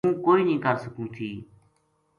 ہوں 0.05 0.13
کوئی 0.25 0.41
نیہہ 0.47 0.63
کر 0.65 0.75
سکوں 0.85 1.07
تھی 1.15 1.29